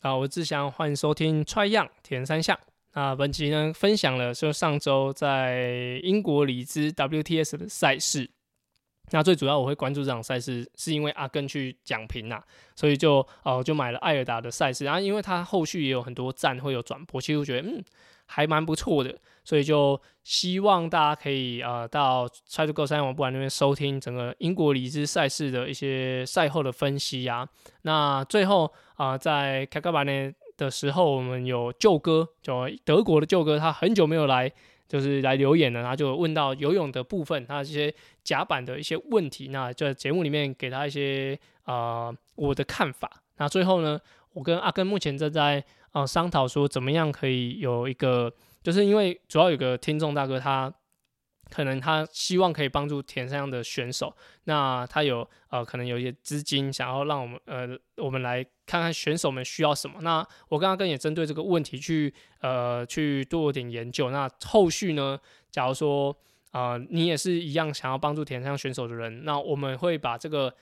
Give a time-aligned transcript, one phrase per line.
[0.00, 2.56] 啊，我是志祥，欢迎收听 Try Young 铁人三项。
[2.92, 8.30] 那本期呢，分享了就上周在英国里兹 WTS 的赛事。
[9.10, 12.40] 那最主要我会关注这场赛事，是因为阿根去讲评呐，
[12.76, 14.84] 所以就哦就买了艾尔达的赛事。
[14.84, 17.84] 然后因为他后续也有很多站会有转播，其实我觉得嗯
[18.28, 27.48] 还蛮不错的，所以就希望大家可以呃到 Try to Go 三项网那边收听整个英国里兹赛事的一些赛后的分析啊。
[27.82, 34.52] 那最后啊、呃、在凯卡巴内的时候，我们有旧哥，就德国的旧哥，他很久没有来。
[34.88, 43.20] 就是来留言了，他就问到游泳的部分，他这些甲板的一些问题，那就在节目里面给他一些呃我的看法。
[43.36, 44.00] 那最后呢，
[44.32, 45.62] 我跟阿根目前正在
[46.00, 50.72] 呃商讨说怎么样可以有一个，就是因为主要有个听众大哥他。
[51.50, 57.66] 可能他希望可以帮助铁人三项的选手，那他有呃可能有一些资金，想要让我们呃
[57.96, 59.98] 我们来看看选手们需要什么。
[60.02, 60.18] 那
[60.50, 64.10] 我刚刚跟也针对这个问题去呃去做点研究。
[64.10, 65.18] 那后续呢，
[65.50, 66.14] 假如说
[66.50, 70.54] 啊、呃、你也是一样想要帮助铁人三项选手的人，那我们会把这个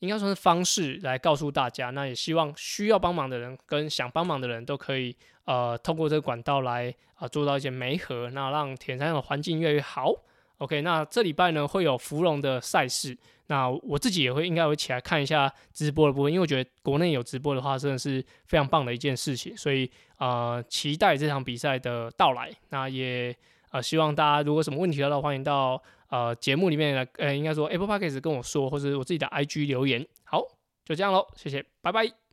[0.00, 1.90] 应该说是方式来告诉大家。
[1.90, 5.16] 那也希望需要帮忙的人跟想帮忙的人都可以。
[5.46, 10.10] 呃，透过这个管道来啊、做到一些媒合，那让铁人三项的环境越来越好。
[10.56, 13.14] OK，那这礼拜呢会有芙蓉的赛事，
[13.48, 22.50] 那我自己也会应该会起来看一下直播的部分，因为我觉得国内有直播的话，真的是非常棒的一件事情，所以呃，期待这场比赛的到来。
[22.70, 23.36] 那也
[23.74, 30.06] 啊，希望大家如果什么问题的话，欢迎到呃节目里面来，呃，应该说 Apple Podcast 跟我说，或者我自己的 IG 留言。
[30.22, 30.40] 好，
[30.84, 32.23] 就这样喽，谢谢，拜拜。